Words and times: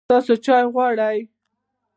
تاسو 0.09 0.33
چای 0.45 0.63
غواړئ؟ 0.73 1.19